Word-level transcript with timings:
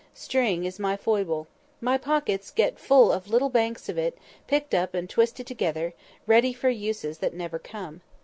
String 0.15 0.65
is 0.65 0.79
my 0.79 0.97
foible. 0.97 1.45
My 1.79 1.95
pockets 1.95 2.49
get 2.49 2.79
full 2.79 3.11
of 3.11 3.27
little 3.29 3.51
hanks 3.51 3.87
of 3.87 3.99
it, 3.99 4.17
picked 4.47 4.73
up 4.73 4.95
and 4.95 5.07
twisted 5.07 5.45
together, 5.45 5.93
ready 6.25 6.53
for 6.53 6.69
uses 6.69 7.19
that 7.19 7.35
never 7.35 7.59
come. 7.59 8.01